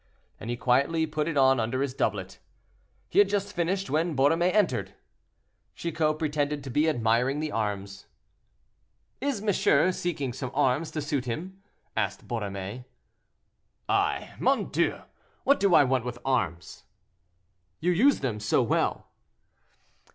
[0.39, 2.39] And he quietly put it on under his doublet.
[3.07, 4.95] He had just finished when Borromée entered.
[5.75, 8.07] Chicot pretended to be admiring the arms.
[9.21, 11.61] "Is monsieur seeking some arms to suit him?"
[11.95, 12.85] asked Borromée.
[13.87, 14.33] "I!
[14.39, 15.01] mon Dieu!
[15.43, 16.83] what do I want with arms?"
[17.79, 19.05] "You use them so well."